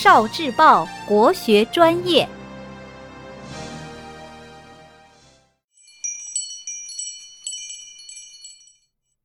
[0.00, 2.28] 少智报国学专业。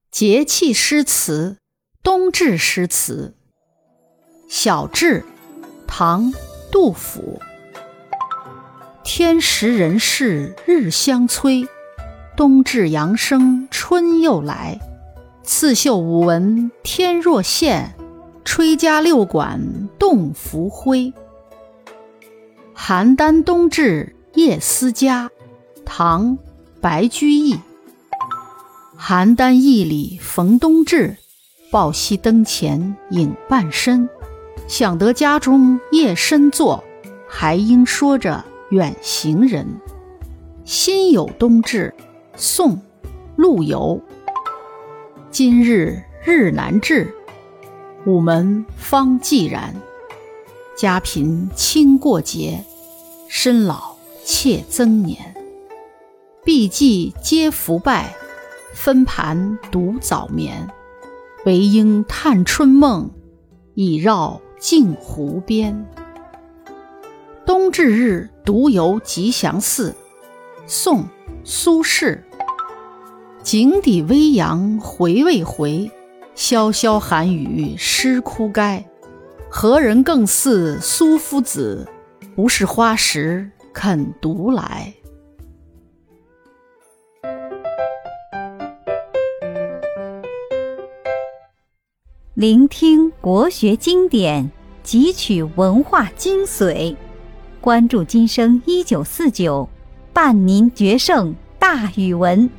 [0.10, 1.60] 节气诗词，
[2.01, 3.36] 冬至诗词。
[4.49, 5.24] 小至，
[5.86, 6.31] 唐·
[6.72, 7.40] 杜甫。
[9.03, 11.67] 天时人事日相催，
[12.35, 14.79] 冬至阳生春又来。
[15.44, 17.94] 刺绣五文天若线，
[18.45, 21.13] 吹葭六管动浮灰。
[22.75, 25.29] 邯郸冬至夜思家，
[25.85, 26.38] 唐·
[26.81, 27.55] 白居易。
[28.99, 31.17] 邯郸驿里逢冬至，
[31.71, 34.09] 抱膝灯前影半身。
[34.67, 36.84] 想得家中夜深坐，
[37.27, 39.67] 还应说着远行人。
[40.63, 41.93] 心有冬至，
[42.35, 42.77] 宋·
[43.35, 44.01] 陆游。
[45.29, 47.13] 今日日难至，
[48.05, 49.75] 午门方寂然。
[50.75, 52.63] 家贫轻过节，
[53.27, 55.35] 身老妾增年。
[56.43, 58.15] 毕既皆服败。
[58.74, 60.68] 分盘独早眠，
[61.46, 63.12] 唯应叹春梦，
[63.76, 65.88] 已绕镜湖边。
[67.46, 69.96] 冬至日独游吉祥寺，
[70.66, 71.04] 宋·
[71.44, 72.24] 苏轼。
[73.44, 75.92] 井底微阳回未回，
[76.36, 78.84] 潇潇寒雨湿枯该。
[79.50, 81.88] 何人更似苏夫子？
[82.36, 84.94] 不是花时肯独来。
[92.34, 94.50] 聆听国学经典，
[94.84, 96.95] 汲取文化精髓，
[97.62, 99.70] 关注今生一九四九，
[100.12, 102.50] 伴您决胜大语文。